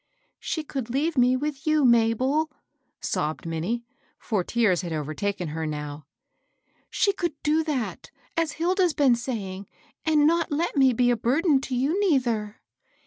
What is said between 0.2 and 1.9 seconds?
"She could leave me with you,